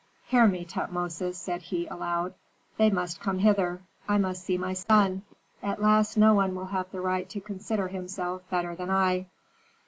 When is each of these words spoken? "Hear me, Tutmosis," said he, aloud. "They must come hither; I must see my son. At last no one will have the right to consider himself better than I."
"Hear 0.29 0.47
me, 0.47 0.65
Tutmosis," 0.65 1.37
said 1.37 1.61
he, 1.61 1.85
aloud. 1.85 2.33
"They 2.77 2.89
must 2.89 3.19
come 3.21 3.37
hither; 3.37 3.81
I 4.09 4.17
must 4.17 4.43
see 4.43 4.57
my 4.57 4.73
son. 4.73 5.21
At 5.61 5.79
last 5.79 6.17
no 6.17 6.33
one 6.33 6.55
will 6.55 6.65
have 6.65 6.89
the 6.89 7.01
right 7.01 7.29
to 7.29 7.39
consider 7.39 7.87
himself 7.87 8.41
better 8.49 8.73
than 8.73 8.89
I." 8.89 9.27